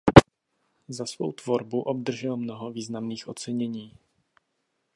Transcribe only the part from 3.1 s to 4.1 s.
ocenění.